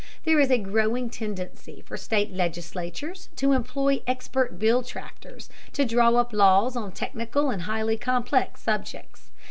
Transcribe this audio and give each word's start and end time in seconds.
There 0.23 0.39
is 0.39 0.49
a 0.49 0.57
growing 0.57 1.11
tendency 1.11 1.83
for 1.85 1.95
state 1.95 2.31
legislatures 2.31 3.29
to 3.35 3.51
employ 3.51 4.01
expert 4.07 4.57
bill 4.57 4.81
drafters 4.81 5.47
to 5.73 5.85
draw 5.85 6.15
up 6.15 6.33
laws 6.33 6.75
on 6.75 6.91
technical 6.91 7.51
and 7.51 7.61
highly 7.69 7.99
complex 7.99 8.63
subjects. 8.63 9.29